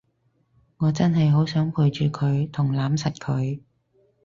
[0.77, 3.59] 我真係好想陪住佢同攬實佢